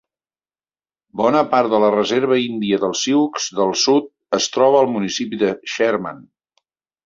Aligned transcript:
Bona 1.21 1.43
part 1.51 1.73
de 1.73 1.81
la 1.83 1.91
reserva 1.97 2.39
índia 2.45 2.81
dels 2.85 3.03
sioux 3.09 3.47
del 3.61 3.77
sud 3.85 4.11
es 4.41 4.51
troba 4.57 4.83
al 4.83 4.93
municipi 4.99 5.45
de 5.47 5.55
Sherman. 5.77 6.29